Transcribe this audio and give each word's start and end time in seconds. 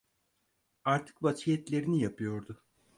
Artık 0.83 1.23
vasiyetlerini 1.23 1.99
yapıyordu. 2.01 2.63